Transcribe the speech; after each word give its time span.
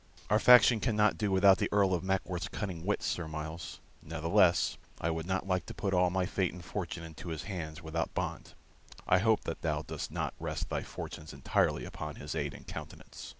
Our 0.31 0.39
faction 0.39 0.79
cannot 0.79 1.19
do 1.19 1.29
without 1.31 1.59
the 1.59 1.69
Earl 1.71 1.93
of 1.93 2.03
Mackworth's 2.03 2.47
cunning 2.47 2.83
wits, 2.83 3.05
Sir 3.05 3.27
Myles; 3.27 3.79
ne'theless 4.01 4.77
I 4.99 5.11
would 5.11 5.27
not 5.27 5.45
like 5.47 5.67
to 5.67 5.75
put 5.75 5.93
all 5.93 6.09
my 6.09 6.25
fate 6.25 6.51
and 6.51 6.65
fortune 6.65 7.03
into 7.03 7.29
his 7.29 7.43
hands 7.43 7.83
without 7.83 8.15
bond. 8.15 8.55
I 9.07 9.19
hope 9.19 9.41
that 9.41 9.61
thou 9.61 9.83
dost 9.83 10.09
not 10.09 10.33
rest 10.39 10.69
thy 10.69 10.81
fortunes 10.81 11.33
entirely 11.33 11.85
upon 11.85 12.15
his 12.15 12.33
aid 12.33 12.55
and 12.55 12.65
countenance." 12.65 13.29